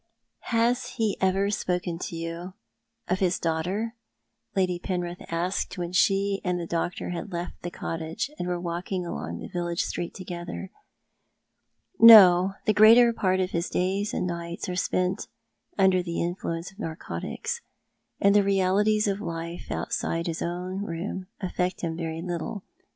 [0.49, 2.53] "Has he ever spoken to you
[3.07, 3.93] of his daughter?"
[4.55, 9.05] Lady Penrith asked, when she and the doctor had left the cottage, and were walking
[9.05, 10.71] along the village street together.
[11.99, 12.53] "No.
[12.65, 15.27] The greater part of his days and nights are spent
[15.77, 17.61] under the influence of narcotics,
[18.19, 22.63] and the realities of life outside his own room affect him very little.